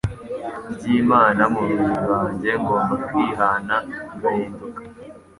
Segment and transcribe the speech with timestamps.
[0.73, 3.75] ry’Imana mu mubiri wanjye ngomba kwihana
[4.15, 4.81] ngahinduka,